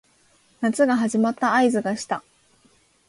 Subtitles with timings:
[0.61, 2.23] 夏が始まった合図がした